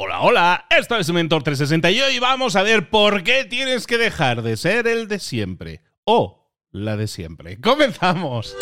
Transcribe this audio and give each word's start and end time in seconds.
Hola, 0.00 0.20
hola, 0.20 0.66
esto 0.70 0.96
es 0.96 1.10
Mentor 1.10 1.42
360 1.42 1.90
y 1.90 2.00
hoy 2.00 2.18
vamos 2.20 2.54
a 2.54 2.62
ver 2.62 2.88
por 2.88 3.24
qué 3.24 3.44
tienes 3.44 3.84
que 3.84 3.98
dejar 3.98 4.42
de 4.42 4.56
ser 4.56 4.86
el 4.86 5.08
de 5.08 5.18
siempre 5.18 5.80
o 6.04 6.52
la 6.70 6.96
de 6.96 7.08
siempre. 7.08 7.60
¡Comenzamos! 7.60 8.54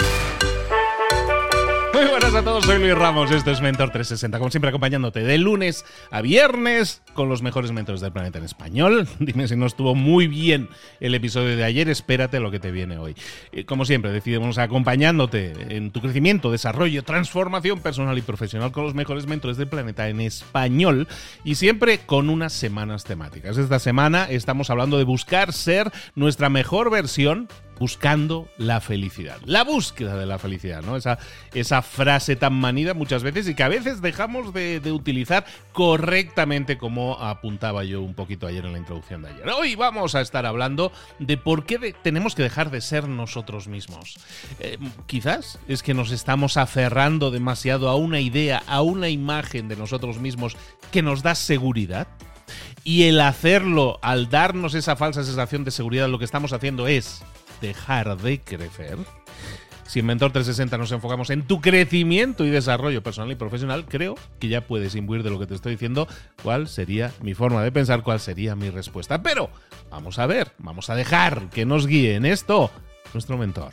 Muy 1.96 2.04
buenas 2.04 2.34
a 2.34 2.42
todos, 2.42 2.66
soy 2.66 2.78
Luis 2.78 2.94
Ramos, 2.94 3.30
esto 3.30 3.50
es 3.50 3.62
Mentor 3.62 3.88
360, 3.88 4.36
como 4.38 4.50
siempre 4.50 4.68
acompañándote 4.68 5.20
de 5.20 5.38
lunes 5.38 5.86
a 6.10 6.20
viernes 6.20 7.00
con 7.14 7.30
los 7.30 7.40
mejores 7.40 7.72
mentores 7.72 8.02
del 8.02 8.12
planeta 8.12 8.36
en 8.36 8.44
español. 8.44 9.08
Dime 9.18 9.48
si 9.48 9.56
no 9.56 9.64
estuvo 9.64 9.94
muy 9.94 10.26
bien 10.26 10.68
el 11.00 11.14
episodio 11.14 11.56
de 11.56 11.64
ayer, 11.64 11.88
espérate 11.88 12.38
lo 12.38 12.50
que 12.50 12.60
te 12.60 12.70
viene 12.70 12.98
hoy. 12.98 13.14
Eh, 13.50 13.64
como 13.64 13.86
siempre, 13.86 14.12
decidimos 14.12 14.58
acompañándote 14.58 15.74
en 15.74 15.90
tu 15.90 16.02
crecimiento, 16.02 16.50
desarrollo, 16.50 17.02
transformación 17.02 17.80
personal 17.80 18.18
y 18.18 18.22
profesional 18.22 18.72
con 18.72 18.84
los 18.84 18.94
mejores 18.94 19.26
mentores 19.26 19.56
del 19.56 19.68
planeta 19.68 20.10
en 20.10 20.20
español 20.20 21.08
y 21.44 21.54
siempre 21.54 22.00
con 22.00 22.28
unas 22.28 22.52
semanas 22.52 23.04
temáticas. 23.04 23.56
Esta 23.56 23.78
semana 23.78 24.26
estamos 24.28 24.68
hablando 24.68 24.98
de 24.98 25.04
buscar 25.04 25.54
ser 25.54 25.90
nuestra 26.14 26.50
mejor 26.50 26.90
versión 26.90 27.48
buscando 27.78 28.48
la 28.58 28.80
felicidad. 28.80 29.38
La 29.44 29.64
búsqueda 29.64 30.16
de 30.16 30.26
la 30.26 30.38
felicidad, 30.38 30.82
¿no? 30.82 30.96
Esa, 30.96 31.18
esa 31.54 31.82
frase 31.82 32.36
tan 32.36 32.54
manida 32.54 32.94
muchas 32.94 33.22
veces 33.22 33.48
y 33.48 33.54
que 33.54 33.62
a 33.62 33.68
veces 33.68 34.00
dejamos 34.00 34.52
de, 34.52 34.80
utilizar 34.92 35.44
correctamente 35.72 36.78
como 36.78 37.14
apuntaba 37.14 37.84
yo 37.84 38.00
un 38.02 38.14
poquito 38.14 38.46
ayer 38.46 38.64
en 38.64 38.72
la 38.72 38.78
introducción 38.78 39.22
de 39.22 39.28
ayer. 39.28 39.48
Hoy 39.50 39.74
vamos 39.74 40.14
a 40.14 40.20
estar 40.20 40.46
hablando 40.46 40.92
de 41.18 41.36
por 41.36 41.66
qué 41.66 41.94
tenemos 42.02 42.34
que 42.34 42.42
dejar 42.42 42.70
de 42.70 42.80
ser 42.80 43.08
nosotros 43.08 43.68
mismos. 43.68 44.18
Eh, 44.60 44.78
quizás 45.06 45.58
es 45.68 45.82
que 45.82 45.94
nos 45.94 46.12
estamos 46.12 46.56
aferrando 46.56 47.30
demasiado 47.30 47.88
a 47.88 47.96
una 47.96 48.20
idea, 48.20 48.62
a 48.66 48.82
una 48.82 49.08
imagen 49.08 49.68
de 49.68 49.76
nosotros 49.76 50.18
mismos 50.18 50.56
que 50.90 51.02
nos 51.02 51.22
da 51.22 51.34
seguridad. 51.34 52.08
Y 52.84 53.04
el 53.04 53.20
hacerlo, 53.20 53.98
al 54.00 54.30
darnos 54.30 54.74
esa 54.74 54.94
falsa 54.94 55.24
sensación 55.24 55.64
de 55.64 55.72
seguridad, 55.72 56.08
lo 56.08 56.20
que 56.20 56.24
estamos 56.24 56.52
haciendo 56.52 56.86
es 56.86 57.22
dejar 57.60 58.16
de 58.18 58.40
crecer. 58.40 58.98
Si 59.86 60.00
en 60.00 60.06
Mentor 60.06 60.32
360 60.32 60.78
nos 60.78 60.90
enfocamos 60.90 61.30
en 61.30 61.46
tu 61.46 61.60
crecimiento 61.60 62.44
y 62.44 62.50
desarrollo 62.50 63.02
personal 63.02 63.30
y 63.30 63.36
profesional, 63.36 63.86
creo 63.86 64.16
que 64.40 64.48
ya 64.48 64.62
puedes 64.62 64.96
imbuir 64.96 65.22
de 65.22 65.30
lo 65.30 65.38
que 65.38 65.46
te 65.46 65.54
estoy 65.54 65.72
diciendo 65.72 66.08
cuál 66.42 66.66
sería 66.66 67.12
mi 67.22 67.34
forma 67.34 67.62
de 67.62 67.70
pensar, 67.70 68.02
cuál 68.02 68.18
sería 68.18 68.56
mi 68.56 68.70
respuesta. 68.70 69.22
Pero 69.22 69.48
vamos 69.90 70.18
a 70.18 70.26
ver, 70.26 70.52
vamos 70.58 70.90
a 70.90 70.96
dejar 70.96 71.50
que 71.50 71.64
nos 71.64 71.86
guíe 71.86 72.16
en 72.16 72.26
esto 72.26 72.70
nuestro 73.14 73.38
mentor. 73.38 73.72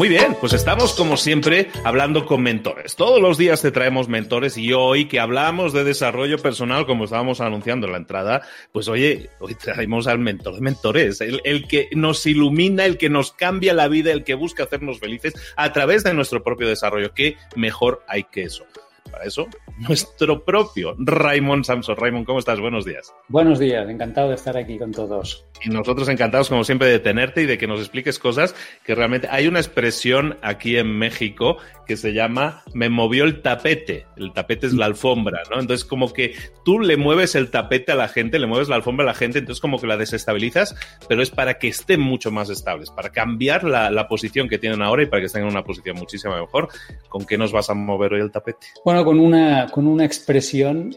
Muy 0.00 0.08
bien, 0.08 0.34
pues 0.40 0.54
estamos 0.54 0.94
como 0.94 1.18
siempre 1.18 1.68
hablando 1.84 2.24
con 2.24 2.42
mentores. 2.42 2.96
Todos 2.96 3.20
los 3.20 3.36
días 3.36 3.60
te 3.60 3.70
traemos 3.70 4.08
mentores 4.08 4.56
y 4.56 4.72
hoy 4.72 5.04
que 5.04 5.20
hablamos 5.20 5.74
de 5.74 5.84
desarrollo 5.84 6.38
personal, 6.38 6.86
como 6.86 7.04
estábamos 7.04 7.42
anunciando 7.42 7.86
en 7.86 7.92
la 7.92 7.98
entrada, 7.98 8.40
pues 8.72 8.88
oye, 8.88 9.28
hoy 9.40 9.54
traemos 9.56 10.06
al 10.06 10.18
mentor 10.18 10.54
de 10.54 10.62
mentores, 10.62 11.20
el, 11.20 11.42
el 11.44 11.68
que 11.68 11.90
nos 11.92 12.24
ilumina, 12.24 12.86
el 12.86 12.96
que 12.96 13.10
nos 13.10 13.32
cambia 13.32 13.74
la 13.74 13.88
vida, 13.88 14.10
el 14.10 14.24
que 14.24 14.32
busca 14.32 14.62
hacernos 14.62 15.00
felices 15.00 15.34
a 15.54 15.70
través 15.74 16.02
de 16.02 16.14
nuestro 16.14 16.42
propio 16.42 16.66
desarrollo. 16.66 17.12
¿Qué 17.12 17.36
mejor 17.54 18.02
hay 18.08 18.24
que 18.24 18.44
eso? 18.44 18.64
Para 19.10 19.24
eso, 19.24 19.46
nuestro 19.78 20.44
propio 20.44 20.94
Raymond 20.98 21.64
Samson. 21.64 21.96
Raymond, 21.96 22.26
¿cómo 22.26 22.38
estás? 22.38 22.60
Buenos 22.60 22.84
días. 22.84 23.12
Buenos 23.28 23.58
días, 23.58 23.88
encantado 23.88 24.28
de 24.28 24.34
estar 24.34 24.56
aquí 24.56 24.78
con 24.78 24.92
todos. 24.92 25.44
Y 25.62 25.68
nosotros 25.68 26.08
encantados, 26.08 26.48
como 26.48 26.64
siempre, 26.64 26.88
de 26.88 26.98
tenerte 26.98 27.42
y 27.42 27.46
de 27.46 27.58
que 27.58 27.66
nos 27.66 27.80
expliques 27.80 28.18
cosas 28.18 28.54
que 28.84 28.94
realmente 28.94 29.28
hay 29.30 29.46
una 29.46 29.58
expresión 29.58 30.38
aquí 30.42 30.76
en 30.76 30.98
México 30.98 31.58
que 31.86 31.96
se 31.96 32.12
llama 32.12 32.62
me 32.72 32.88
movió 32.88 33.24
el 33.24 33.42
tapete. 33.42 34.06
El 34.16 34.32
tapete 34.32 34.68
es 34.68 34.74
la 34.74 34.86
alfombra, 34.86 35.42
¿no? 35.50 35.60
Entonces, 35.60 35.84
como 35.84 36.12
que 36.12 36.36
tú 36.64 36.78
le 36.78 36.96
mueves 36.96 37.34
el 37.34 37.50
tapete 37.50 37.92
a 37.92 37.96
la 37.96 38.08
gente, 38.08 38.38
le 38.38 38.46
mueves 38.46 38.68
la 38.68 38.76
alfombra 38.76 39.04
a 39.04 39.08
la 39.08 39.14
gente, 39.14 39.40
entonces 39.40 39.60
como 39.60 39.80
que 39.80 39.86
la 39.86 39.96
desestabilizas, 39.96 40.76
pero 41.08 41.20
es 41.20 41.30
para 41.30 41.58
que 41.58 41.68
estén 41.68 42.00
mucho 42.00 42.30
más 42.30 42.48
estables, 42.48 42.90
para 42.90 43.10
cambiar 43.10 43.64
la, 43.64 43.90
la 43.90 44.06
posición 44.06 44.48
que 44.48 44.58
tienen 44.58 44.82
ahora 44.82 45.02
y 45.02 45.06
para 45.06 45.20
que 45.20 45.26
estén 45.26 45.42
en 45.42 45.48
una 45.48 45.64
posición 45.64 45.96
muchísimo 45.96 46.34
mejor. 46.38 46.68
¿Con 47.08 47.26
qué 47.26 47.36
nos 47.36 47.50
vas 47.50 47.70
a 47.70 47.74
mover 47.74 48.14
hoy 48.14 48.20
el 48.20 48.30
tapete? 48.30 48.68
Bueno, 48.84 48.99
con 49.04 49.18
una, 49.18 49.66
con 49.70 49.86
una 49.86 50.04
expresión, 50.04 50.94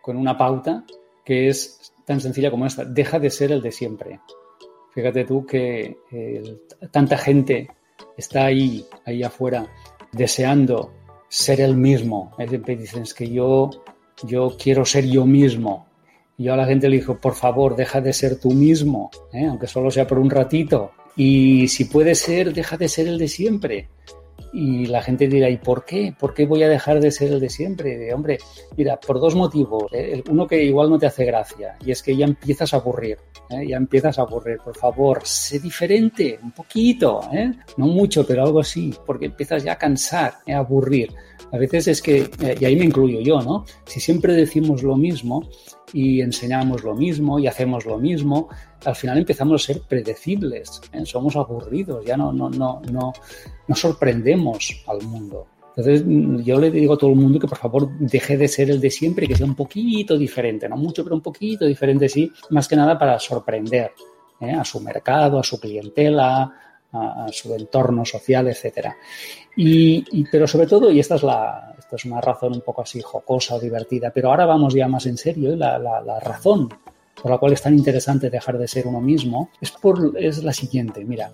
con 0.00 0.16
una 0.16 0.36
pauta 0.36 0.84
que 1.24 1.48
es 1.48 1.92
tan 2.04 2.20
sencilla 2.20 2.50
como 2.50 2.66
esta. 2.66 2.84
Deja 2.84 3.18
de 3.18 3.30
ser 3.30 3.52
el 3.52 3.62
de 3.62 3.72
siempre. 3.72 4.20
Fíjate 4.92 5.24
tú 5.24 5.46
que 5.46 5.96
tanta 6.90 7.16
gente 7.16 7.68
está 8.16 8.46
ahí, 8.46 8.84
ahí 9.06 9.22
afuera, 9.22 9.66
deseando 10.12 10.92
ser 11.28 11.60
el 11.60 11.76
mismo. 11.76 12.34
Dicen, 12.38 13.02
es 13.02 13.14
que 13.14 13.30
yo, 13.30 13.70
yo 14.24 14.54
quiero 14.58 14.84
ser 14.84 15.06
yo 15.06 15.24
mismo. 15.24 15.86
Y 16.36 16.44
yo 16.44 16.54
a 16.54 16.56
la 16.56 16.66
gente 16.66 16.88
le 16.88 16.98
digo, 16.98 17.18
por 17.18 17.34
favor, 17.34 17.74
deja 17.76 18.00
de 18.00 18.12
ser 18.12 18.38
tú 18.38 18.50
mismo, 18.52 19.10
¿eh? 19.32 19.46
aunque 19.46 19.66
solo 19.66 19.90
sea 19.90 20.06
por 20.06 20.18
un 20.18 20.30
ratito. 20.30 20.92
Y 21.16 21.68
si 21.68 21.86
puede 21.86 22.14
ser, 22.14 22.52
deja 22.52 22.76
de 22.76 22.88
ser 22.88 23.06
el 23.06 23.18
de 23.18 23.28
siempre. 23.28 23.88
Y 24.52 24.86
la 24.86 25.00
gente 25.00 25.28
dirá, 25.28 25.48
¿y 25.48 25.56
por 25.56 25.84
qué? 25.84 26.14
¿Por 26.18 26.34
qué 26.34 26.44
voy 26.44 26.62
a 26.62 26.68
dejar 26.68 27.00
de 27.00 27.10
ser 27.10 27.32
el 27.32 27.40
de 27.40 27.48
siempre? 27.48 28.12
hombre, 28.12 28.38
mira, 28.76 29.00
por 29.00 29.18
dos 29.18 29.34
motivos. 29.34 29.84
¿eh? 29.92 30.22
Uno 30.28 30.46
que 30.46 30.62
igual 30.62 30.90
no 30.90 30.98
te 30.98 31.06
hace 31.06 31.24
gracia, 31.24 31.76
y 31.84 31.90
es 31.90 32.02
que 32.02 32.14
ya 32.14 32.26
empiezas 32.26 32.74
a 32.74 32.76
aburrir. 32.76 33.16
¿eh? 33.48 33.66
Ya 33.66 33.76
empiezas 33.76 34.18
a 34.18 34.22
aburrir. 34.22 34.58
Por 34.58 34.76
favor, 34.76 35.22
sé 35.24 35.58
diferente, 35.58 36.38
un 36.42 36.52
poquito, 36.52 37.20
¿eh? 37.32 37.50
no 37.78 37.86
mucho, 37.86 38.26
pero 38.26 38.42
algo 38.42 38.60
así, 38.60 38.94
porque 39.06 39.26
empiezas 39.26 39.64
ya 39.64 39.72
a 39.72 39.78
cansar, 39.78 40.34
a 40.46 40.58
aburrir. 40.58 41.10
A 41.50 41.58
veces 41.58 41.88
es 41.88 42.02
que, 42.02 42.30
y 42.60 42.64
ahí 42.64 42.76
me 42.76 42.86
incluyo 42.86 43.20
yo, 43.20 43.40
¿no? 43.40 43.64
Si 43.84 44.00
siempre 44.00 44.32
decimos 44.32 44.82
lo 44.82 44.96
mismo, 44.96 45.48
y 45.92 46.20
enseñamos 46.20 46.82
lo 46.84 46.94
mismo 46.94 47.38
y 47.38 47.46
hacemos 47.46 47.84
lo 47.84 47.98
mismo, 47.98 48.48
al 48.84 48.96
final 48.96 49.18
empezamos 49.18 49.62
a 49.62 49.66
ser 49.66 49.82
predecibles, 49.82 50.80
¿eh? 50.92 51.04
somos 51.04 51.36
aburridos, 51.36 52.04
ya 52.04 52.16
no, 52.16 52.32
no, 52.32 52.50
no, 52.50 52.80
no, 52.90 53.12
no 53.68 53.74
sorprendemos 53.74 54.84
al 54.86 55.02
mundo. 55.02 55.46
Entonces, 55.74 56.04
yo 56.44 56.60
le 56.60 56.70
digo 56.70 56.94
a 56.94 56.98
todo 56.98 57.10
el 57.10 57.16
mundo 57.16 57.38
que 57.38 57.48
por 57.48 57.56
favor 57.56 57.88
deje 57.98 58.36
de 58.36 58.46
ser 58.46 58.70
el 58.70 58.80
de 58.80 58.90
siempre 58.90 59.24
y 59.24 59.28
que 59.28 59.36
sea 59.36 59.46
un 59.46 59.54
poquito 59.54 60.18
diferente, 60.18 60.68
no 60.68 60.76
mucho, 60.76 61.02
pero 61.02 61.16
un 61.16 61.22
poquito 61.22 61.64
diferente, 61.64 62.08
sí, 62.08 62.30
más 62.50 62.68
que 62.68 62.76
nada 62.76 62.98
para 62.98 63.18
sorprender 63.18 63.92
¿eh? 64.40 64.52
a 64.52 64.64
su 64.64 64.80
mercado, 64.80 65.38
a 65.38 65.42
su 65.42 65.58
clientela, 65.58 66.52
a, 66.92 67.26
su 67.32 67.54
entorno 67.54 68.04
social, 68.04 68.48
etcétera. 68.48 68.96
Y, 69.56 70.24
pero 70.30 70.46
sobre 70.46 70.66
todo, 70.66 70.90
y 70.90 71.00
esta 71.00 71.14
es 71.14 71.22
la, 71.22 71.71
esta 71.92 72.08
es 72.08 72.10
una 72.10 72.22
razón 72.22 72.54
un 72.54 72.62
poco 72.62 72.80
así 72.80 73.02
jocosa 73.02 73.56
o 73.56 73.60
divertida, 73.60 74.10
pero 74.10 74.30
ahora 74.30 74.46
vamos 74.46 74.72
ya 74.72 74.88
más 74.88 75.04
en 75.04 75.18
serio, 75.18 75.54
la, 75.54 75.78
la, 75.78 76.20
razón 76.20 76.70
por 77.20 77.30
la 77.30 77.36
cual 77.36 77.52
es 77.52 77.60
tan 77.60 77.76
interesante 77.76 78.30
dejar 78.30 78.56
de 78.56 78.66
ser 78.66 78.86
uno 78.86 79.00
mismo 79.00 79.50
es, 79.60 79.70
por, 79.72 80.14
es 80.18 80.42
la 80.42 80.54
siguiente, 80.54 81.04
mira, 81.04 81.30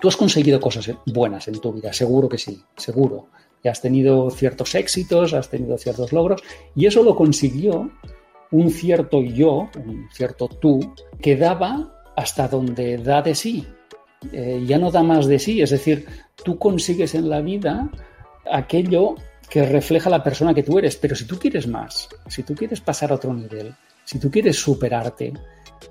tú 0.00 0.08
has 0.08 0.16
conseguido 0.16 0.60
cosas 0.60 0.90
buenas 1.06 1.46
en 1.46 1.60
tu 1.60 1.72
vida, 1.72 1.92
seguro 1.92 2.28
que 2.28 2.38
sí, 2.38 2.60
seguro. 2.76 3.28
Y 3.62 3.68
has 3.68 3.80
tenido 3.80 4.30
ciertos 4.30 4.74
éxitos, 4.74 5.32
has 5.32 5.48
tenido 5.48 5.78
ciertos 5.78 6.12
logros, 6.12 6.42
y 6.74 6.86
eso 6.86 7.04
lo 7.04 7.14
consiguió 7.14 7.90
un 8.50 8.70
cierto 8.70 9.22
yo, 9.22 9.68
un 9.76 10.08
cierto 10.12 10.48
tú, 10.48 10.94
que 11.20 11.36
daba 11.36 12.02
hasta 12.16 12.48
donde 12.48 12.98
da 12.98 13.22
de 13.22 13.36
sí, 13.36 13.64
eh, 14.32 14.64
ya 14.66 14.78
no 14.78 14.90
da 14.90 15.04
más 15.04 15.26
de 15.26 15.38
sí. 15.38 15.62
Es 15.62 15.70
decir, 15.70 16.06
tú 16.42 16.58
consigues 16.58 17.14
en 17.14 17.28
la 17.28 17.42
vida 17.42 17.90
aquello 18.50 19.14
que 19.50 19.66
refleja 19.66 20.08
la 20.08 20.22
persona 20.22 20.54
que 20.54 20.62
tú 20.62 20.78
eres. 20.78 20.96
Pero 20.96 21.14
si 21.14 21.26
tú 21.26 21.38
quieres 21.38 21.66
más, 21.66 22.08
si 22.28 22.44
tú 22.44 22.54
quieres 22.54 22.80
pasar 22.80 23.10
a 23.10 23.16
otro 23.16 23.34
nivel, 23.34 23.74
si 24.04 24.18
tú 24.18 24.30
quieres 24.30 24.56
superarte, 24.56 25.32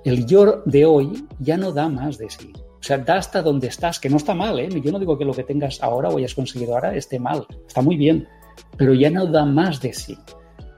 el 0.04 0.26
yo 0.26 0.62
de 0.64 0.84
hoy 0.86 1.26
ya 1.38 1.56
no 1.56 1.70
da 1.70 1.88
más 1.88 2.18
de 2.18 2.30
sí. 2.30 2.52
O 2.56 2.82
sea, 2.82 2.96
da 2.96 3.16
hasta 3.16 3.42
donde 3.42 3.66
estás, 3.68 4.00
que 4.00 4.08
no 4.08 4.16
está 4.16 4.34
mal, 4.34 4.58
¿eh? 4.58 4.68
Yo 4.82 4.90
no 4.90 4.98
digo 4.98 5.18
que 5.18 5.24
lo 5.26 5.34
que 5.34 5.44
tengas 5.44 5.82
ahora 5.82 6.08
o 6.08 6.16
hayas 6.16 6.34
conseguido 6.34 6.74
ahora 6.74 6.96
esté 6.96 7.18
mal, 7.18 7.46
está 7.66 7.82
muy 7.82 7.96
bien, 7.96 8.26
pero 8.78 8.94
ya 8.94 9.10
no 9.10 9.26
da 9.26 9.44
más 9.44 9.80
de 9.82 9.92
sí. 9.92 10.16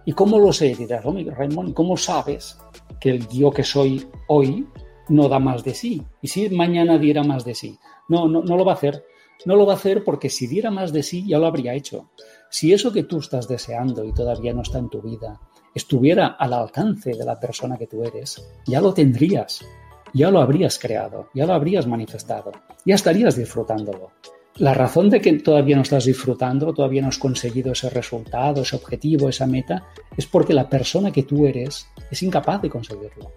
¿Y 0.04 0.12
cómo 0.12 0.40
lo 0.40 0.52
sé? 0.52 0.74
Dirás, 0.74 1.04
oh, 1.06 1.14
Raymond, 1.14 1.74
¿cómo 1.74 1.96
sabes 1.96 2.58
que 3.00 3.10
el 3.10 3.28
yo 3.28 3.52
que 3.52 3.62
soy 3.62 4.04
hoy 4.26 4.66
no 5.08 5.28
da 5.28 5.38
más 5.38 5.62
de 5.62 5.74
sí. 5.74 6.02
¿Y 6.20 6.28
si 6.28 6.48
mañana 6.50 6.98
diera 6.98 7.22
más 7.22 7.44
de 7.44 7.54
sí? 7.54 7.78
No, 8.08 8.26
no, 8.28 8.42
no 8.42 8.56
lo 8.56 8.64
va 8.64 8.72
a 8.72 8.74
hacer. 8.76 9.04
No 9.44 9.56
lo 9.56 9.66
va 9.66 9.74
a 9.74 9.76
hacer 9.76 10.04
porque 10.04 10.28
si 10.28 10.46
diera 10.46 10.70
más 10.70 10.92
de 10.92 11.02
sí 11.02 11.26
ya 11.26 11.38
lo 11.38 11.46
habría 11.46 11.74
hecho. 11.74 12.10
Si 12.52 12.70
eso 12.70 12.92
que 12.92 13.04
tú 13.04 13.18
estás 13.18 13.48
deseando 13.48 14.04
y 14.04 14.12
todavía 14.12 14.52
no 14.52 14.60
está 14.60 14.76
en 14.76 14.90
tu 14.90 15.00
vida 15.00 15.40
estuviera 15.74 16.26
al 16.38 16.52
alcance 16.52 17.12
de 17.14 17.24
la 17.24 17.40
persona 17.40 17.78
que 17.78 17.86
tú 17.86 18.04
eres, 18.04 18.46
ya 18.66 18.78
lo 18.82 18.92
tendrías, 18.92 19.64
ya 20.12 20.30
lo 20.30 20.38
habrías 20.38 20.78
creado, 20.78 21.30
ya 21.32 21.46
lo 21.46 21.54
habrías 21.54 21.86
manifestado, 21.86 22.52
ya 22.84 22.94
estarías 22.94 23.36
disfrutándolo. 23.36 24.10
La 24.56 24.74
razón 24.74 25.08
de 25.08 25.22
que 25.22 25.32
todavía 25.38 25.76
no 25.76 25.82
estás 25.82 26.04
disfrutando, 26.04 26.74
todavía 26.74 27.00
no 27.00 27.08
has 27.08 27.16
conseguido 27.16 27.72
ese 27.72 27.88
resultado, 27.88 28.60
ese 28.60 28.76
objetivo, 28.76 29.30
esa 29.30 29.46
meta, 29.46 29.86
es 30.14 30.26
porque 30.26 30.52
la 30.52 30.68
persona 30.68 31.10
que 31.10 31.22
tú 31.22 31.46
eres 31.46 31.86
es 32.10 32.22
incapaz 32.22 32.60
de 32.60 32.68
conseguirlo. 32.68 33.32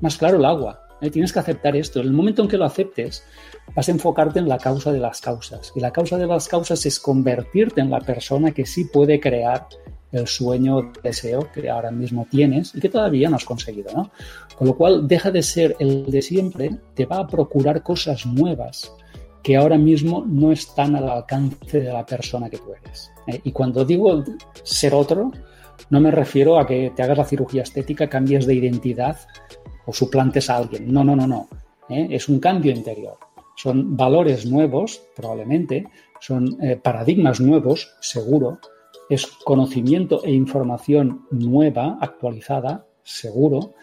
Más 0.00 0.16
claro 0.16 0.38
el 0.38 0.44
agua. 0.44 0.85
¿Eh? 1.00 1.10
Tienes 1.10 1.32
que 1.32 1.38
aceptar 1.38 1.76
esto. 1.76 2.00
En 2.00 2.06
el 2.06 2.12
momento 2.12 2.42
en 2.42 2.48
que 2.48 2.56
lo 2.56 2.64
aceptes, 2.64 3.24
vas 3.74 3.88
a 3.88 3.92
enfocarte 3.92 4.38
en 4.38 4.48
la 4.48 4.58
causa 4.58 4.92
de 4.92 5.00
las 5.00 5.20
causas. 5.20 5.72
Y 5.74 5.80
la 5.80 5.92
causa 5.92 6.16
de 6.16 6.26
las 6.26 6.48
causas 6.48 6.84
es 6.86 7.00
convertirte 7.00 7.80
en 7.80 7.90
la 7.90 8.00
persona 8.00 8.52
que 8.52 8.66
sí 8.66 8.84
puede 8.84 9.20
crear 9.20 9.66
el 10.12 10.26
sueño, 10.26 10.92
deseo 11.02 11.50
que 11.52 11.68
ahora 11.68 11.90
mismo 11.90 12.26
tienes 12.30 12.74
y 12.74 12.80
que 12.80 12.88
todavía 12.88 13.28
no 13.28 13.36
has 13.36 13.44
conseguido, 13.44 13.92
¿no? 13.94 14.10
Con 14.56 14.68
lo 14.68 14.76
cual, 14.76 15.06
deja 15.06 15.30
de 15.30 15.42
ser 15.42 15.76
el 15.78 16.06
de 16.06 16.22
siempre, 16.22 16.70
te 16.94 17.06
va 17.06 17.18
a 17.18 17.26
procurar 17.26 17.82
cosas 17.82 18.24
nuevas 18.24 18.92
que 19.42 19.56
ahora 19.56 19.78
mismo 19.78 20.24
no 20.26 20.50
están 20.50 20.96
al 20.96 21.08
alcance 21.08 21.80
de 21.80 21.92
la 21.92 22.04
persona 22.04 22.50
que 22.50 22.58
tú 22.58 22.72
eres. 22.72 23.12
¿eh? 23.28 23.40
Y 23.44 23.52
cuando 23.52 23.84
digo 23.84 24.24
ser 24.64 24.94
otro, 24.94 25.30
no 25.90 26.00
me 26.00 26.10
refiero 26.10 26.58
a 26.58 26.66
que 26.66 26.92
te 26.96 27.02
hagas 27.02 27.18
la 27.18 27.24
cirugía 27.24 27.62
estética, 27.62 28.08
cambies 28.08 28.46
de 28.46 28.54
identidad 28.54 29.18
o 29.86 29.92
suplantes 29.92 30.50
a 30.50 30.56
alguien. 30.56 30.92
No, 30.92 31.02
no, 31.04 31.16
no, 31.16 31.26
no. 31.26 31.48
¿eh? 31.88 32.08
Es 32.10 32.28
un 32.28 32.40
cambio 32.40 32.72
interior. 32.72 33.16
Son 33.56 33.96
valores 33.96 34.44
nuevos, 34.44 35.02
probablemente, 35.14 35.86
son 36.20 36.58
eh, 36.62 36.76
paradigmas 36.76 37.40
nuevos, 37.40 37.94
seguro. 38.00 38.58
Es 39.08 39.26
conocimiento 39.26 40.22
e 40.24 40.32
información 40.32 41.26
nueva, 41.30 41.98
actualizada, 42.00 42.86
seguro. 43.02 43.74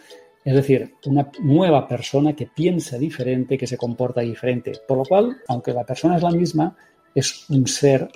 Es 0.44 0.54
decir, 0.54 0.94
una 1.06 1.30
nueva 1.40 1.88
persona 1.88 2.36
que 2.36 2.46
piensa 2.46 2.98
diferente, 2.98 3.56
que 3.56 3.66
se 3.66 3.78
comporta 3.78 4.20
diferente. 4.20 4.72
Por 4.86 4.98
lo 4.98 5.04
cual, 5.04 5.38
aunque 5.48 5.72
la 5.72 5.84
persona 5.84 6.16
es 6.16 6.22
la 6.22 6.30
misma, 6.30 6.76
es 7.14 7.48
un 7.48 7.66
ser 7.66 8.10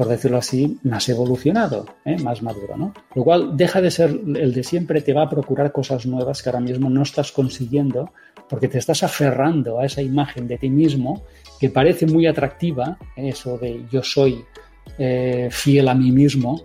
por 0.00 0.08
decirlo 0.08 0.38
así, 0.38 0.78
más 0.82 1.06
evolucionado, 1.10 1.84
¿eh? 2.06 2.16
más 2.22 2.40
maduro. 2.40 2.74
¿no? 2.74 2.94
Lo 3.14 3.22
cual 3.22 3.54
deja 3.54 3.82
de 3.82 3.90
ser 3.90 4.08
el 4.08 4.54
de 4.54 4.64
siempre, 4.64 5.02
te 5.02 5.12
va 5.12 5.24
a 5.24 5.28
procurar 5.28 5.72
cosas 5.72 6.06
nuevas 6.06 6.42
que 6.42 6.48
ahora 6.48 6.60
mismo 6.60 6.88
no 6.88 7.02
estás 7.02 7.32
consiguiendo 7.32 8.10
porque 8.48 8.68
te 8.68 8.78
estás 8.78 9.02
aferrando 9.02 9.78
a 9.78 9.84
esa 9.84 10.00
imagen 10.00 10.48
de 10.48 10.56
ti 10.56 10.70
mismo 10.70 11.24
que 11.60 11.68
parece 11.68 12.06
muy 12.06 12.26
atractiva, 12.26 12.96
eso 13.14 13.58
de 13.58 13.84
yo 13.92 14.02
soy 14.02 14.42
eh, 14.96 15.48
fiel 15.50 15.86
a 15.86 15.94
mí 15.94 16.10
mismo, 16.10 16.62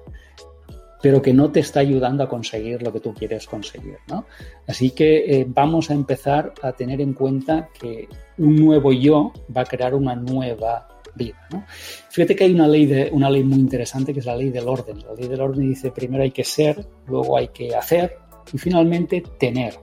pero 1.02 1.22
que 1.22 1.34
no 1.34 1.52
te 1.52 1.60
está 1.60 1.82
ayudando 1.82 2.24
a 2.24 2.30
conseguir 2.30 2.82
lo 2.84 2.94
que 2.94 3.02
tú 3.02 3.14
quieres 3.14 3.48
conseguir. 3.48 3.98
¿no? 4.08 4.28
Así 4.66 4.92
que 4.92 5.42
eh, 5.42 5.46
vamos 5.46 5.92
a 5.92 5.94
empezar 5.94 6.54
a 6.62 6.72
tener 6.72 7.02
en 7.02 7.12
cuenta 7.12 7.68
que 7.78 8.08
un 8.38 8.56
nuevo 8.56 8.94
yo 8.94 9.34
va 9.54 9.64
a 9.64 9.66
crear 9.66 9.94
una 9.94 10.16
nueva 10.16 10.95
vida. 11.16 11.68
Fíjate 12.10 12.36
que 12.36 12.44
hay 12.44 12.54
una 12.54 12.68
ley, 12.68 12.86
de, 12.86 13.10
una 13.12 13.30
ley 13.30 13.44
muy 13.44 13.60
interesante 13.60 14.14
que 14.14 14.20
es 14.20 14.26
la 14.26 14.36
ley 14.36 14.50
del 14.50 14.68
orden. 14.68 15.00
La 15.00 15.14
ley 15.14 15.28
del 15.28 15.42
orden 15.42 15.70
dice 15.70 15.92
primero 15.92 16.24
hay 16.24 16.32
que 16.32 16.44
ser, 16.44 16.86
luego 17.08 17.38
hay 17.38 17.50
que 17.50 17.76
hacer 17.76 18.18
y 18.52 18.58
finalmente 18.58 19.24
tener. 19.40 19.76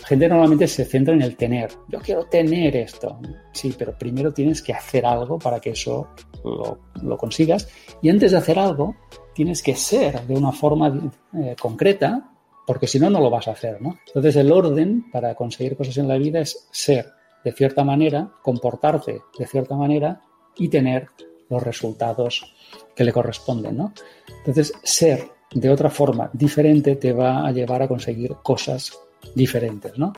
La 0.00 0.06
gente 0.06 0.28
normalmente 0.28 0.66
se 0.66 0.84
centra 0.84 1.14
en 1.14 1.22
el 1.22 1.36
tener. 1.36 1.70
Yo 1.88 2.00
quiero 2.00 2.24
tener 2.24 2.74
esto. 2.76 3.18
Sí, 3.52 3.74
pero 3.76 3.96
primero 3.96 4.32
tienes 4.32 4.62
que 4.62 4.72
hacer 4.72 5.04
algo 5.04 5.38
para 5.38 5.60
que 5.60 5.70
eso 5.70 6.08
lo, 6.42 7.18
consigas. 7.18 7.68
Y 8.00 8.08
antes 8.08 8.32
de 8.32 8.38
hacer 8.38 8.58
algo, 8.58 8.96
tienes 9.34 9.62
que 9.62 9.76
ser 9.76 10.22
de 10.22 10.34
una 10.34 10.52
forma 10.52 11.12
eh, 11.34 11.54
concreta, 11.60 12.32
porque 12.66 12.86
si 12.86 12.98
no, 12.98 13.10
no 13.10 13.20
lo 13.20 13.28
vas 13.28 13.48
a 13.48 13.52
hacer. 13.52 13.78
Entonces, 14.06 14.36
el 14.36 14.50
orden 14.50 15.10
para 15.10 15.34
conseguir 15.34 15.76
cosas 15.76 15.98
en 15.98 16.08
la 16.08 16.16
vida 16.16 16.40
es 16.40 16.66
ser 16.70 17.19
de 17.44 17.52
cierta 17.52 17.84
manera, 17.84 18.30
comportarte 18.42 19.22
de 19.38 19.46
cierta 19.46 19.76
manera 19.76 20.20
y 20.56 20.68
tener 20.68 21.08
los 21.48 21.62
resultados 21.62 22.54
que 22.94 23.04
le 23.04 23.12
corresponden, 23.12 23.76
¿no? 23.76 23.92
Entonces, 24.38 24.72
ser 24.82 25.28
de 25.52 25.70
otra 25.70 25.90
forma 25.90 26.30
diferente 26.32 26.96
te 26.96 27.12
va 27.12 27.46
a 27.46 27.52
llevar 27.52 27.82
a 27.82 27.88
conseguir 27.88 28.36
cosas 28.42 28.98
diferentes, 29.34 29.98
¿no? 29.98 30.12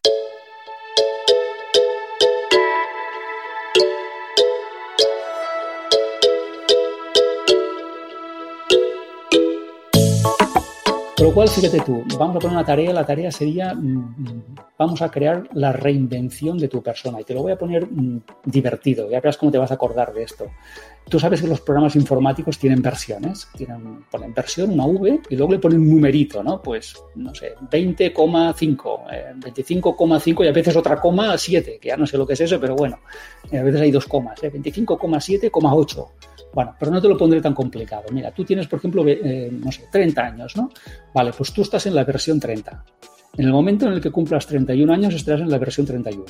Con 11.22 11.28
lo 11.28 11.34
cual, 11.36 11.48
fíjate 11.48 11.78
tú, 11.82 12.02
vamos 12.19 12.34
a 12.34 12.38
poner 12.40 12.56
una 12.56 12.64
tarea, 12.64 12.92
la 12.92 13.06
tarea 13.06 13.30
sería, 13.30 13.74
mm, 13.74 13.78
mm, 13.78 14.42
vamos 14.76 15.02
a 15.02 15.08
crear 15.08 15.48
la 15.52 15.70
reinvención 15.70 16.58
de 16.58 16.66
tu 16.66 16.82
persona 16.82 17.20
y 17.20 17.22
te 17.22 17.32
lo 17.32 17.42
voy 17.42 17.52
a 17.52 17.56
poner 17.56 17.86
mm, 17.88 18.22
divertido, 18.46 19.08
ya 19.08 19.20
verás 19.20 19.36
cómo 19.36 19.52
te 19.52 19.58
vas 19.58 19.70
a 19.70 19.74
acordar 19.74 20.12
de 20.12 20.24
esto. 20.24 20.50
Tú 21.08 21.20
sabes 21.20 21.40
que 21.40 21.46
los 21.46 21.60
programas 21.60 21.94
informáticos 21.94 22.58
tienen 22.58 22.82
versiones, 22.82 23.46
tienen, 23.56 24.04
ponen 24.10 24.34
versión, 24.34 24.72
una 24.72 24.84
V, 24.84 25.20
y 25.30 25.36
luego 25.36 25.52
le 25.52 25.60
ponen 25.60 25.82
un 25.82 25.90
numerito, 25.90 26.42
¿no? 26.42 26.60
Pues, 26.60 26.96
no 27.14 27.32
sé, 27.32 27.54
20,5, 27.70 29.06
25,5 29.38 30.42
eh, 30.42 30.46
y 30.46 30.48
a 30.48 30.52
veces 30.52 30.74
otra 30.74 31.00
coma 31.00 31.38
7, 31.38 31.78
que 31.80 31.88
ya 31.88 31.96
no 31.96 32.04
sé 32.04 32.19
lo 32.19 32.26
que 32.26 32.32
es 32.32 32.40
eso, 32.40 32.58
pero 32.58 32.74
bueno, 32.74 32.98
eh, 33.48 33.58
a 33.58 33.62
veces 33.62 33.80
hay 33.80 33.92
dos 33.92 34.06
comas, 34.06 34.42
¿eh? 34.42 34.50
25,7,8. 34.52 36.08
Bueno, 36.52 36.75
pero 36.78 36.90
no 36.90 37.00
te 37.00 37.08
lo 37.08 37.16
pondré 37.16 37.40
tan 37.40 37.54
complicado. 37.54 38.04
Mira, 38.12 38.31
tú 38.32 38.44
tienes, 38.44 38.66
por 38.66 38.78
ejemplo, 38.78 39.04
eh, 39.06 39.50
no 39.52 39.72
sé, 39.72 39.84
30 39.90 40.22
años, 40.22 40.56
¿no? 40.56 40.70
Vale, 41.14 41.32
pues 41.37 41.52
tú 41.52 41.62
estás 41.62 41.87
en 41.87 41.94
la 41.94 42.04
versión 42.04 42.38
30. 42.38 42.84
En 43.38 43.46
el 43.46 43.52
momento 43.52 43.87
en 43.87 43.94
el 43.94 44.00
que 44.00 44.10
cumplas 44.10 44.46
31 44.46 44.93
años 44.93 45.14
estarás 45.14 45.40
en 45.40 45.50
la 45.50 45.58
versión 45.58 45.87
31. 45.87 46.25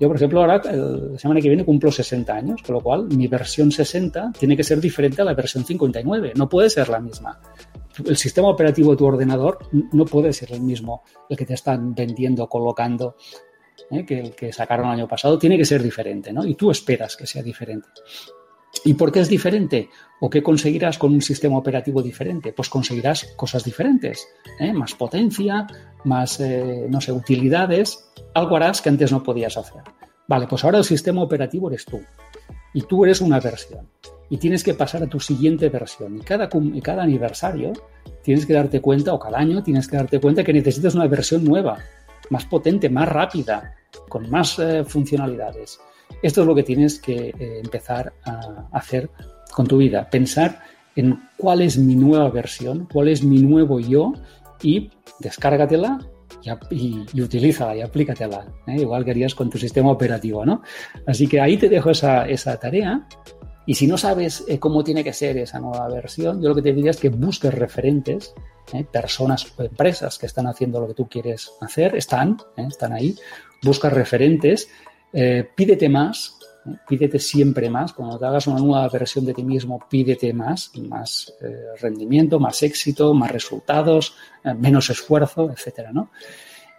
Yo, 0.00 0.06
por 0.06 0.16
ejemplo, 0.16 0.40
ahora, 0.40 0.60
la 0.64 1.18
semana 1.18 1.40
que 1.40 1.48
viene, 1.48 1.64
cumplo 1.64 1.90
60 1.90 2.32
años, 2.32 2.62
con 2.62 2.74
lo 2.74 2.80
cual 2.80 3.08
mi 3.08 3.26
versión 3.26 3.72
60 3.72 4.32
tiene 4.38 4.56
que 4.56 4.62
ser 4.62 4.80
diferente 4.80 5.22
a 5.22 5.24
la 5.24 5.34
versión 5.34 5.64
59. 5.64 6.34
No 6.36 6.48
puede 6.48 6.70
ser 6.70 6.88
la 6.88 7.00
misma. 7.00 7.40
El 8.04 8.16
sistema 8.16 8.48
operativo 8.48 8.92
de 8.92 8.96
tu 8.96 9.06
ordenador 9.06 9.58
no 9.92 10.04
puede 10.04 10.32
ser 10.32 10.52
el 10.52 10.60
mismo, 10.60 11.02
el 11.28 11.36
que 11.36 11.44
te 11.44 11.54
están 11.54 11.94
vendiendo, 11.94 12.48
colocando, 12.48 13.16
¿eh? 13.90 14.04
que 14.06 14.20
el 14.20 14.34
que 14.36 14.52
sacaron 14.52 14.86
el 14.86 14.92
año 14.92 15.08
pasado. 15.08 15.36
Tiene 15.36 15.56
que 15.56 15.64
ser 15.64 15.82
diferente, 15.82 16.32
¿no? 16.32 16.46
Y 16.46 16.54
tú 16.54 16.70
esperas 16.70 17.16
que 17.16 17.26
sea 17.26 17.42
diferente. 17.42 17.88
¿Y 18.84 18.94
por 18.94 19.12
qué 19.12 19.20
es 19.20 19.28
diferente? 19.28 19.90
¿O 20.20 20.30
qué 20.30 20.42
conseguirás 20.42 20.98
con 20.98 21.12
un 21.12 21.22
sistema 21.22 21.58
operativo 21.58 22.02
diferente? 22.02 22.52
Pues 22.52 22.68
conseguirás 22.68 23.24
cosas 23.36 23.64
diferentes, 23.64 24.28
¿eh? 24.58 24.72
más 24.72 24.94
potencia, 24.94 25.66
más, 26.04 26.40
eh, 26.40 26.86
no 26.88 27.00
sé, 27.00 27.12
utilidades, 27.12 28.10
algo 28.34 28.56
harás 28.56 28.80
que 28.80 28.88
antes 28.88 29.12
no 29.12 29.22
podías 29.22 29.56
hacer. 29.56 29.82
Vale, 30.26 30.46
pues 30.46 30.64
ahora 30.64 30.78
el 30.78 30.84
sistema 30.84 31.22
operativo 31.22 31.68
eres 31.68 31.84
tú. 31.84 32.00
Y 32.74 32.82
tú 32.82 33.04
eres 33.04 33.20
una 33.20 33.40
versión. 33.40 33.88
Y 34.28 34.36
tienes 34.36 34.62
que 34.62 34.74
pasar 34.74 35.02
a 35.02 35.06
tu 35.06 35.18
siguiente 35.20 35.70
versión. 35.70 36.18
Y 36.18 36.20
cada, 36.20 36.50
y 36.52 36.80
cada 36.82 37.02
aniversario 37.02 37.72
tienes 38.22 38.44
que 38.44 38.52
darte 38.52 38.80
cuenta, 38.82 39.14
o 39.14 39.18
cada 39.18 39.38
año 39.38 39.62
tienes 39.62 39.88
que 39.88 39.96
darte 39.96 40.20
cuenta 40.20 40.44
que 40.44 40.52
necesitas 40.52 40.94
una 40.94 41.06
versión 41.06 41.44
nueva, 41.44 41.78
más 42.30 42.44
potente, 42.46 42.88
más 42.88 43.08
rápida, 43.08 43.74
con 44.08 44.28
más 44.30 44.58
eh, 44.58 44.84
funcionalidades. 44.84 45.80
Esto 46.22 46.40
es 46.42 46.46
lo 46.46 46.54
que 46.54 46.62
tienes 46.62 46.98
que 46.98 47.28
eh, 47.28 47.60
empezar 47.62 48.12
a 48.24 48.68
hacer 48.72 49.10
con 49.52 49.66
tu 49.66 49.78
vida, 49.78 50.08
pensar 50.10 50.60
en 50.96 51.20
cuál 51.36 51.62
es 51.62 51.78
mi 51.78 51.94
nueva 51.94 52.28
versión, 52.30 52.88
cuál 52.92 53.08
es 53.08 53.22
mi 53.22 53.38
nuevo 53.38 53.78
yo 53.80 54.12
y 54.62 54.90
descárgatela 55.20 55.98
y, 56.70 57.04
y, 57.12 57.22
utilízala 57.22 57.76
y 57.76 57.80
aplícatela, 57.80 58.46
¿eh? 58.66 58.76
igual 58.80 59.04
que 59.04 59.12
harías 59.12 59.34
con 59.34 59.50
tu 59.50 59.58
sistema 59.58 59.90
operativo, 59.90 60.44
¿no? 60.44 60.62
Así 61.06 61.26
que 61.26 61.40
ahí 61.40 61.56
te 61.56 61.68
dejo 61.68 61.90
esa, 61.90 62.26
tarea 62.60 63.06
y 63.68 63.74
si 63.74 63.86
no 63.86 63.98
sabes 63.98 64.46
eh, 64.48 64.58
cómo 64.58 64.82
tiene 64.82 65.04
que 65.04 65.12
ser 65.12 65.36
esa 65.36 65.60
nueva 65.60 65.86
versión, 65.88 66.40
yo 66.40 66.48
lo 66.48 66.54
que 66.54 66.62
te 66.62 66.72
diría 66.72 66.90
es 66.90 66.96
que 66.96 67.10
busques 67.10 67.52
referentes, 67.52 68.32
personas 68.90 69.46
o 69.58 69.62
empresas 69.62 70.16
que 70.16 70.24
están 70.24 70.46
haciendo 70.46 70.80
lo 70.80 70.88
que 70.88 70.94
tú 70.94 71.06
quieres 71.06 71.52
hacer, 71.60 71.94
están, 71.94 72.38
están 72.56 72.94
ahí, 72.94 73.14
busca 73.62 73.90
referentes 73.90 74.68
eh, 75.12 75.46
pídete 75.54 75.86
más, 75.90 76.38
¿eh? 76.66 76.70
pídete 76.88 77.18
siempre 77.18 77.68
más. 77.68 77.92
Cuando 77.92 78.18
te 78.18 78.24
hagas 78.24 78.46
una 78.46 78.58
nueva 78.58 78.88
versión 78.88 79.26
de 79.26 79.34
ti 79.34 79.42
mismo, 79.42 79.78
pídete 79.86 80.32
más, 80.32 80.70
más 80.88 81.34
eh, 81.42 81.66
rendimiento, 81.78 82.40
más 82.40 82.62
éxito, 82.62 83.12
más 83.12 83.30
resultados, 83.30 84.14
menos 84.56 84.88
esfuerzo, 84.88 85.50
etcétera, 85.50 85.92
¿no? 85.92 86.08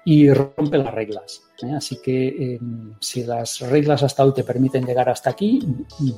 Y 0.06 0.32
rompe 0.32 0.78
las 0.78 0.94
reglas. 0.94 1.44
Así 1.76 2.02
que 2.02 2.56
em, 2.56 2.94
si 3.00 3.24
las 3.24 3.60
reglas 3.60 4.04
hasta 4.04 4.24
hoy 4.24 4.34
te 4.34 4.44
permiten 4.44 4.86
llegar 4.86 5.10
hasta 5.10 5.30
aquí, 5.30 5.60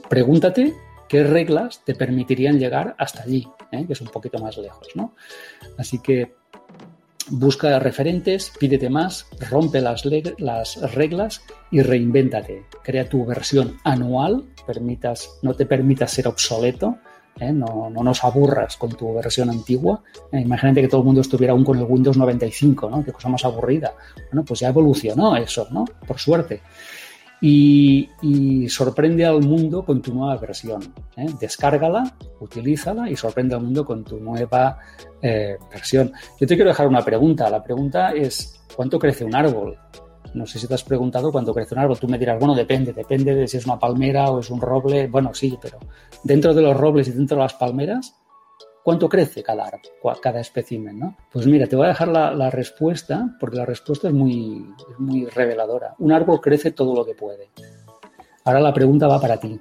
pregúntate 0.08 0.74
qué 1.08 1.24
reglas 1.24 1.84
te 1.84 1.96
permitirían 1.96 2.58
llegar 2.58 2.96
hasta 2.98 3.24
allí, 3.24 3.46
que 3.70 3.92
es 3.92 4.02
un 4.02 4.08
poquito 4.08 4.40
más 4.40 4.58
lejos, 4.58 4.88
¿no? 4.96 5.14
Así 5.78 6.00
que 6.00 6.36
busca 7.30 7.80
referentes, 7.80 8.52
pídete 8.60 8.90
más, 8.90 9.28
rompe 9.50 9.82
las, 9.82 10.04
las 10.38 10.94
reglas 10.94 11.42
y 11.72 11.82
reinvéntate. 11.82 12.66
Crea 12.84 13.10
tu 13.10 13.26
versión 13.26 13.78
anual, 13.84 14.46
permitas, 14.66 15.30
no 15.42 15.54
te 15.54 15.66
permitas 15.66 16.12
ser 16.12 16.28
obsoleto, 16.28 16.98
¿eh? 17.40 17.52
no, 17.52 17.90
nos 17.90 18.24
aburras 18.24 18.78
con 18.78 18.92
tu 18.92 19.14
versión 19.14 19.50
antigua. 19.50 20.02
Eh, 20.32 20.40
imagínate 20.40 20.82
que 20.82 20.88
todo 20.88 21.02
el 21.02 21.06
mundo 21.06 21.22
estuviera 21.22 21.54
aún 21.54 21.64
con 21.64 21.78
el 21.78 21.86
Windows 21.86 22.18
95, 22.18 22.90
¿no? 22.90 23.04
Qué 23.04 23.12
cosa 23.12 23.30
más 23.30 23.44
aburrida. 23.46 23.94
Bueno, 24.32 24.44
pues 24.46 24.60
ya 24.60 24.70
evolucionó 24.70 25.36
eso, 25.36 25.68
¿no? 25.72 25.86
Por 26.06 26.20
suerte 26.20 26.62
y, 27.42 28.68
sorprende 28.70 29.26
al 29.26 29.42
mundo 29.42 29.84
con 29.84 30.02
tu 30.02 30.14
nueva 30.14 30.38
versión. 30.38 30.82
¿eh? 31.18 31.26
Descárgala, 31.40 32.16
utilízala 32.40 33.10
y 33.10 33.16
sorprende 33.16 33.56
al 33.56 33.62
mundo 33.62 33.84
con 33.84 34.04
tu 34.04 34.20
nueva 34.20 34.78
versión. 35.22 36.14
Yo 36.40 36.48
te 36.48 36.56
quiero 36.56 36.70
dejar 36.70 36.88
una 36.88 37.04
pregunta. 37.04 37.50
La 37.50 37.64
pregunta 37.64 38.12
es, 38.12 38.62
¿cuánto 38.76 39.00
crece 39.00 39.26
un 39.26 39.36
árbol? 39.36 39.78
No 40.34 40.46
sé 40.46 40.60
si 40.60 40.68
te 40.68 40.74
has 40.74 40.84
preguntado 40.84 41.32
cuánto 41.32 41.54
crece 41.54 41.76
un 41.76 41.82
árbol. 41.82 42.00
Tú 42.00 42.08
me 42.08 42.18
dirás, 42.18 42.40
bueno, 42.40 42.56
depende, 42.56 42.94
depende 42.94 43.36
de 43.36 43.48
si 43.48 43.58
es 43.58 43.66
una 43.66 43.78
palmera 43.78 44.30
o 44.30 44.40
es 44.40 44.50
un 44.50 44.62
roble. 44.62 45.08
Bueno, 45.08 45.34
sí, 45.34 45.58
pero 45.62 45.80
dentro 46.24 46.54
de 46.54 46.62
los 46.62 46.78
robles 46.78 47.08
y 47.10 47.12
dentro 47.12 47.38
de 47.38 47.44
las 47.44 47.54
palmeras, 47.54 48.16
¿cuánto 48.84 49.10
crece 49.10 49.44
cada 49.44 49.66
árbol, 49.66 49.82
cada 50.22 50.40
espécimen? 50.40 51.00
¿no? 51.00 51.18
Pues 51.32 51.46
mira, 51.48 51.68
te 51.68 51.76
voy 51.76 51.86
a 51.86 51.90
dejar 51.90 52.08
la, 52.08 52.50
respuesta, 52.50 53.36
porque 53.40 53.58
la 53.58 53.66
respuesta 53.66 54.08
es 54.08 54.14
muy, 54.14 54.66
muy 54.98 55.26
reveladora. 55.26 55.96
Un 56.00 56.12
árbol 56.14 56.40
crece 56.40 56.72
todo 56.72 56.96
lo 56.96 57.06
que 57.06 57.14
puede. 57.14 57.50
Ahora 58.46 58.60
la 58.60 58.74
pregunta 58.74 59.08
va 59.08 59.20
para 59.20 59.38
ti. 59.38 59.60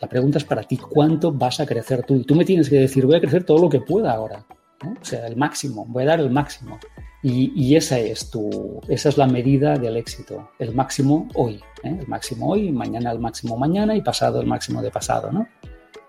La 0.00 0.08
pregunta 0.08 0.38
es 0.38 0.44
para 0.44 0.62
ti, 0.62 0.78
¿cuánto 0.78 1.30
vas 1.30 1.60
a 1.60 1.66
crecer 1.66 2.04
tú? 2.04 2.14
Y 2.14 2.24
tú 2.24 2.34
me 2.34 2.46
tienes 2.46 2.70
que 2.70 2.76
decir, 2.76 3.04
voy 3.04 3.16
a 3.16 3.20
crecer 3.20 3.44
todo 3.44 3.58
lo 3.58 3.68
que 3.68 3.80
pueda 3.80 4.12
ahora. 4.12 4.46
O 4.84 5.04
sea, 5.04 5.26
el 5.26 5.36
máximo, 5.36 5.84
voy 5.86 6.04
a 6.04 6.06
dar 6.06 6.20
el 6.20 6.30
máximo. 6.30 6.78
Y, 7.22 7.76
esa 7.76 7.98
es 7.98 8.30
tu, 8.30 8.80
esa 8.88 9.10
es 9.10 9.18
la 9.18 9.26
medida 9.26 9.76
del 9.76 9.98
éxito, 9.98 10.52
el 10.58 10.74
máximo 10.74 11.28
hoy, 11.34 11.60
¿eh? 11.82 11.98
el 12.00 12.08
máximo 12.08 12.48
hoy, 12.48 12.72
mañana 12.72 13.12
el 13.12 13.18
máximo 13.18 13.58
mañana 13.58 13.94
y 13.94 14.00
pasado 14.00 14.40
el 14.40 14.46
máximo 14.46 14.80
de 14.80 14.90
pasado, 14.90 15.30
¿no? 15.30 15.46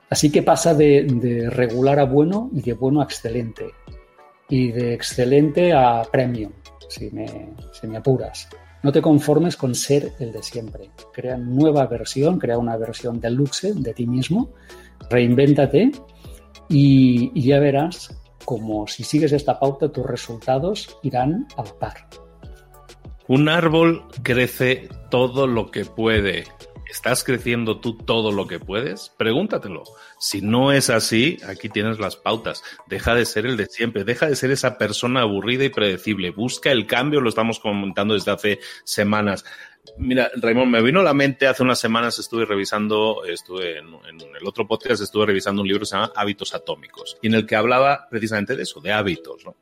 Así 0.09 0.31
que 0.31 0.41
pasa 0.41 0.73
de, 0.73 1.49
regular 1.51 1.99
a 1.99 2.05
bueno 2.05 2.49
y 2.53 2.61
de 2.61 2.73
bueno 2.73 3.01
a 3.01 3.03
excelente 3.03 3.71
y 4.47 4.71
de 4.71 4.93
excelente 4.93 5.73
a 5.73 6.03
premium, 6.09 6.53
si 6.87 7.09
me, 7.11 7.49
si 7.73 7.87
me 7.87 7.97
apuras. 7.97 8.47
No 8.81 8.93
te 8.93 9.01
conformes 9.01 9.57
con 9.57 9.75
ser 9.75 10.13
el 10.19 10.31
de 10.31 10.41
siempre. 10.41 10.91
Crea 11.13 11.35
nueva 11.35 11.87
versión, 11.87 12.39
crea 12.39 12.57
una 12.57 12.77
versión 12.77 13.19
deluxe 13.19 13.73
de 13.75 13.93
ti 13.93 14.07
mismo, 14.07 14.51
reinvéntate 15.09 15.91
y, 16.69 17.31
y 17.33 17.41
ya 17.43 17.59
verás 17.59 18.20
como 18.45 18.87
si 18.87 19.03
sigues 19.03 19.31
esta 19.31 19.59
pauta, 19.59 19.91
tus 19.91 20.05
resultados 20.05 20.97
irán 21.03 21.47
a 21.57 21.63
par. 21.63 22.07
Un 23.27 23.47
árbol 23.49 24.03
crece 24.23 24.89
todo 25.09 25.47
lo 25.47 25.71
que 25.71 25.85
puede. 25.85 26.43
¿Estás 26.91 27.23
creciendo 27.23 27.79
tú 27.79 27.95
todo 27.95 28.33
lo 28.33 28.47
que 28.47 28.59
puedes? 28.59 29.13
Pregúntatelo. 29.17 29.83
Si 30.19 30.41
no 30.41 30.73
es 30.73 30.89
así, 30.89 31.37
aquí 31.47 31.69
tienes 31.69 31.99
las 31.99 32.17
pautas. 32.17 32.63
Deja 32.87 33.15
de 33.15 33.23
ser 33.23 33.45
el 33.45 33.55
de 33.55 33.67
siempre, 33.67 34.03
deja 34.03 34.27
de 34.27 34.35
ser 34.35 34.51
esa 34.51 34.77
persona 34.77 35.21
aburrida 35.21 35.63
y 35.63 35.69
predecible. 35.69 36.31
Busca 36.31 36.69
el 36.69 36.87
cambio, 36.87 37.21
lo 37.21 37.29
estamos 37.29 37.61
comentando 37.61 38.13
desde 38.13 38.31
hace 38.31 38.59
semanas. 38.83 39.45
Mira, 39.97 40.31
Raymond, 40.35 40.69
me 40.69 40.81
vino 40.81 40.99
a 40.99 41.03
la 41.03 41.13
mente 41.13 41.47
hace 41.47 41.63
unas 41.63 41.79
semanas, 41.79 42.19
estuve 42.19 42.43
revisando, 42.43 43.23
estuve 43.23 43.77
en, 43.77 43.87
el 44.19 44.45
otro 44.45 44.67
podcast, 44.67 45.01
estuve 45.01 45.27
revisando 45.27 45.61
un 45.61 45.69
libro 45.69 45.79
que 45.81 45.85
se 45.87 45.95
llama 45.95 46.11
Hábitos 46.13 46.53
Atómicos, 46.53 47.17
y 47.21 47.27
en 47.27 47.35
el 47.35 47.45
que 47.45 47.55
hablaba 47.55 48.07
precisamente 48.09 48.57
de 48.57 48.63
eso, 48.63 48.81
de 48.81 48.91
hábitos, 48.91 49.45
¿no? 49.45 49.55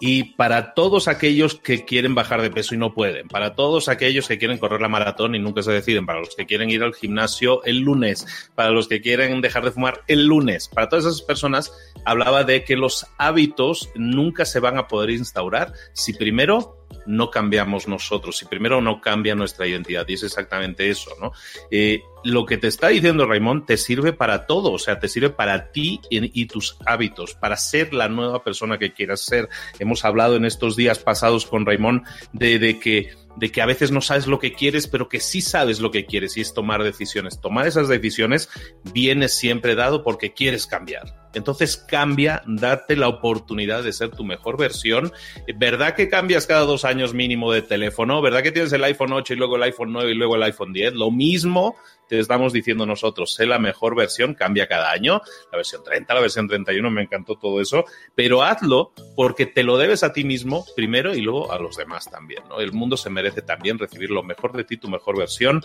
Y 0.00 0.34
para 0.34 0.74
todos 0.74 1.08
aquellos 1.08 1.54
que 1.54 1.84
quieren 1.84 2.14
bajar 2.14 2.42
de 2.42 2.50
peso 2.50 2.74
y 2.74 2.78
no 2.78 2.94
pueden, 2.94 3.28
para 3.28 3.54
todos 3.54 3.88
aquellos 3.88 4.28
que 4.28 4.38
quieren 4.38 4.58
correr 4.58 4.80
la 4.80 4.88
maratón 4.88 5.34
y 5.34 5.38
nunca 5.38 5.62
se 5.62 5.72
deciden, 5.72 6.06
para 6.06 6.20
los 6.20 6.34
que 6.34 6.46
quieren 6.46 6.70
ir 6.70 6.82
al 6.82 6.94
gimnasio 6.94 7.62
el 7.64 7.80
lunes, 7.80 8.26
para 8.54 8.70
los 8.70 8.88
que 8.88 9.00
quieren 9.00 9.40
dejar 9.40 9.64
de 9.64 9.72
fumar 9.72 10.02
el 10.06 10.26
lunes, 10.26 10.68
para 10.68 10.88
todas 10.88 11.04
esas 11.04 11.22
personas, 11.22 11.72
hablaba 12.04 12.44
de 12.44 12.64
que 12.64 12.76
los 12.76 13.06
hábitos 13.18 13.90
nunca 13.94 14.44
se 14.44 14.60
van 14.60 14.78
a 14.78 14.88
poder 14.88 15.10
instaurar 15.10 15.72
si 15.92 16.12
primero 16.12 16.83
no 17.06 17.30
cambiamos 17.30 17.88
nosotros, 17.88 18.38
si 18.38 18.46
primero 18.46 18.80
no 18.80 19.00
cambia 19.00 19.34
nuestra 19.34 19.66
identidad. 19.66 20.06
Y 20.08 20.14
es 20.14 20.22
exactamente 20.22 20.88
eso, 20.88 21.10
¿no? 21.20 21.32
Eh, 21.70 22.02
lo 22.24 22.46
que 22.46 22.56
te 22.56 22.68
está 22.68 22.88
diciendo 22.88 23.26
Raymond 23.26 23.66
te 23.66 23.76
sirve 23.76 24.12
para 24.12 24.46
todo, 24.46 24.72
o 24.72 24.78
sea, 24.78 24.98
te 24.98 25.08
sirve 25.08 25.30
para 25.30 25.70
ti 25.72 26.00
y, 26.08 26.46
tus 26.46 26.78
hábitos, 26.86 27.34
para 27.34 27.56
ser 27.56 27.92
la 27.92 28.08
nueva 28.08 28.42
persona 28.42 28.78
que 28.78 28.92
quieras 28.92 29.20
ser. 29.20 29.48
Hemos 29.78 30.04
hablado 30.04 30.36
en 30.36 30.44
estos 30.44 30.76
días 30.76 30.98
pasados 30.98 31.44
con 31.46 31.66
Raymond 31.66 32.02
de, 32.32 32.58
de 32.58 32.78
que 32.78 33.10
de 33.36 33.50
que 33.50 33.60
a 33.60 33.66
veces 33.66 33.90
no 33.90 34.00
sabes 34.00 34.28
lo 34.28 34.38
que 34.38 34.52
quieres, 34.52 34.86
pero 34.86 35.08
que 35.08 35.18
sí 35.18 35.40
sabes 35.40 35.80
lo 35.80 35.90
que 35.90 36.06
quieres 36.06 36.36
y 36.36 36.40
es 36.40 36.54
tomar 36.54 36.84
decisiones. 36.84 37.40
Tomar 37.40 37.66
esas 37.66 37.88
decisiones 37.88 38.48
viene 38.92 39.28
siempre 39.28 39.74
dado 39.74 40.04
porque 40.04 40.32
quieres 40.32 40.68
cambiar. 40.68 41.23
Entonces 41.34 41.76
cambia, 41.76 42.42
date 42.46 42.96
la 42.96 43.08
oportunidad 43.08 43.82
de 43.82 43.92
ser 43.92 44.10
tu 44.10 44.24
mejor 44.24 44.58
versión. 44.58 45.12
¿Verdad 45.56 45.94
que 45.94 46.08
cambias 46.08 46.46
cada 46.46 46.62
dos 46.62 46.84
años 46.84 47.14
mínimo 47.14 47.52
de 47.52 47.62
teléfono? 47.62 48.22
¿Verdad 48.22 48.42
que 48.42 48.52
tienes 48.52 48.72
el 48.72 48.84
iPhone 48.84 49.12
8 49.12 49.34
y 49.34 49.36
luego 49.36 49.56
el 49.56 49.62
iPhone 49.64 49.92
9 49.92 50.10
y 50.10 50.14
luego 50.14 50.36
el 50.36 50.42
iPhone 50.42 50.72
10? 50.72 50.94
Lo 50.94 51.10
mismo 51.10 51.76
te 52.08 52.18
estamos 52.18 52.52
diciendo 52.52 52.86
nosotros, 52.86 53.34
sé 53.34 53.46
la 53.46 53.58
mejor 53.58 53.96
versión, 53.96 54.34
cambia 54.34 54.66
cada 54.66 54.90
año, 54.90 55.20
la 55.50 55.56
versión 55.56 55.82
30, 55.82 56.14
la 56.14 56.20
versión 56.20 56.48
31, 56.48 56.90
me 56.90 57.02
encantó 57.02 57.36
todo 57.36 57.60
eso, 57.60 57.84
pero 58.14 58.42
hazlo 58.42 58.92
porque 59.16 59.46
te 59.46 59.62
lo 59.62 59.78
debes 59.78 60.02
a 60.02 60.12
ti 60.12 60.24
mismo 60.24 60.64
primero 60.76 61.14
y 61.14 61.20
luego 61.20 61.52
a 61.52 61.58
los 61.58 61.76
demás 61.76 62.10
también, 62.10 62.42
¿no? 62.48 62.60
El 62.60 62.72
mundo 62.72 62.96
se 62.96 63.10
merece 63.10 63.42
también 63.42 63.78
recibir 63.78 64.10
lo 64.10 64.22
mejor 64.22 64.52
de 64.52 64.64
ti, 64.64 64.76
tu 64.76 64.88
mejor 64.88 65.16
versión. 65.16 65.62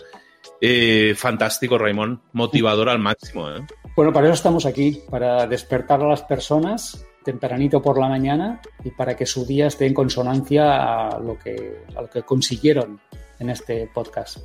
Eh, 0.60 1.14
fantástico, 1.16 1.78
Raymond, 1.78 2.20
motivador 2.32 2.88
al 2.88 2.98
máximo. 2.98 3.50
¿eh? 3.50 3.66
Bueno, 3.96 4.12
para 4.12 4.26
eso 4.26 4.34
estamos 4.34 4.66
aquí, 4.66 5.02
para 5.10 5.46
despertar 5.46 6.02
a 6.02 6.08
las 6.08 6.22
personas 6.22 7.06
tempranito 7.24 7.82
por 7.82 7.98
la 7.98 8.08
mañana 8.08 8.60
y 8.82 8.90
para 8.90 9.16
que 9.16 9.26
su 9.26 9.44
día 9.44 9.66
esté 9.66 9.86
en 9.86 9.94
consonancia 9.94 11.08
a 11.08 11.18
lo 11.18 11.38
que, 11.38 11.84
a 11.94 12.02
lo 12.02 12.08
que 12.10 12.22
consiguieron 12.22 13.00
en 13.38 13.50
este 13.50 13.88
podcast. 13.92 14.38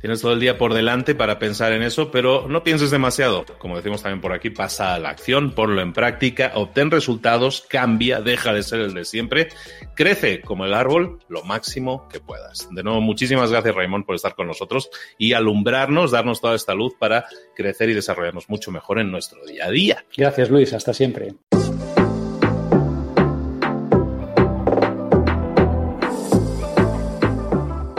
Tienes 0.00 0.20
todo 0.20 0.32
el 0.32 0.40
día 0.40 0.58
por 0.58 0.74
delante 0.74 1.14
para 1.14 1.38
pensar 1.38 1.72
en 1.72 1.82
eso, 1.82 2.10
pero 2.10 2.46
no 2.48 2.62
pienses 2.62 2.90
demasiado. 2.90 3.44
Como 3.58 3.76
decimos 3.76 4.02
también 4.02 4.20
por 4.20 4.32
aquí, 4.32 4.50
pasa 4.50 4.94
a 4.94 4.98
la 4.98 5.10
acción, 5.10 5.52
ponlo 5.52 5.80
en 5.80 5.92
práctica, 5.92 6.52
obtén 6.54 6.90
resultados, 6.90 7.64
cambia, 7.68 8.20
deja 8.20 8.52
de 8.52 8.62
ser 8.62 8.80
el 8.80 8.94
de 8.94 9.04
siempre, 9.04 9.48
crece 9.94 10.40
como 10.40 10.64
el 10.66 10.74
árbol 10.74 11.18
lo 11.28 11.42
máximo 11.42 12.08
que 12.08 12.20
puedas. 12.20 12.68
De 12.70 12.82
nuevo, 12.82 13.00
muchísimas 13.00 13.50
gracias 13.50 13.74
Raymond 13.74 14.04
por 14.04 14.14
estar 14.14 14.34
con 14.34 14.46
nosotros 14.46 14.90
y 15.18 15.32
alumbrarnos, 15.32 16.10
darnos 16.10 16.40
toda 16.40 16.54
esta 16.54 16.74
luz 16.74 16.94
para 16.98 17.26
crecer 17.56 17.88
y 17.90 17.94
desarrollarnos 17.94 18.48
mucho 18.48 18.70
mejor 18.70 18.98
en 18.98 19.10
nuestro 19.10 19.44
día 19.46 19.66
a 19.66 19.70
día. 19.70 20.04
Gracias 20.16 20.50
Luis, 20.50 20.72
hasta 20.72 20.92
siempre. 20.92 21.34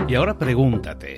Y 0.07 0.13
ahora 0.13 0.37
pregúntate. 0.37 1.17